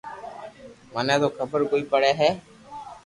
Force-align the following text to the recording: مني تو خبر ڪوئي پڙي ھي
مني 0.93 1.15
تو 1.21 1.27
خبر 1.37 1.59
ڪوئي 1.69 1.83
پڙي 1.91 2.11
ھي 2.19 2.29